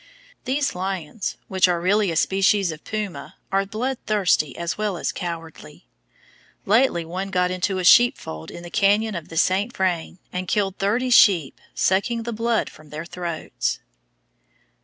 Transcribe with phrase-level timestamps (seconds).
[0.45, 5.85] These lions, which are really a species of puma, are bloodthirsty as well as cowardly.
[6.65, 9.71] Lately one got into a sheepfold in the canyon of the St.
[9.77, 13.77] Vrain, and killed thirty sheep, sucking the blood from their throats.